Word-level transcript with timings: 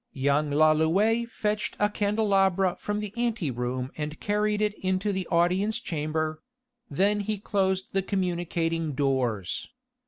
Young 0.13 0.49
Lalouët 0.49 1.29
fetched 1.29 1.77
a 1.79 1.87
candelabra 1.87 2.75
from 2.79 3.01
the 3.01 3.13
ante 3.15 3.51
room 3.51 3.91
and 3.95 4.19
carried 4.19 4.59
it 4.59 4.73
into 4.79 5.11
the 5.13 5.27
audience 5.27 5.79
chamber: 5.79 6.41
then 6.89 7.19
he 7.19 7.37
closed 7.37 7.85
the 7.91 8.01
communicating 8.01 8.93
doors. 8.93 9.69